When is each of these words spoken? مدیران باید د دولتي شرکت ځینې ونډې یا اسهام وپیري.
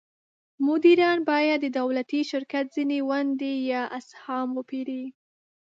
مدیران 0.67 1.19
باید 1.29 1.59
د 1.63 1.67
دولتي 1.79 2.21
شرکت 2.31 2.65
ځینې 2.75 2.97
ونډې 3.09 3.53
یا 3.73 3.81
اسهام 3.99 4.47
وپیري. 4.55 5.03